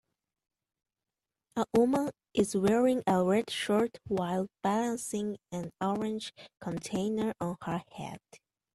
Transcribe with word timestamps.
A 1.57 1.65
woman 1.75 2.09
is 2.33 2.55
wearing 2.55 3.03
a 3.05 3.23
red 3.23 3.51
shirt 3.51 3.99
while 4.07 4.47
balancing 4.63 5.37
an 5.51 5.69
orange 5.79 6.33
container 6.59 7.35
on 7.39 7.55
her 7.61 7.83
head. 7.91 8.19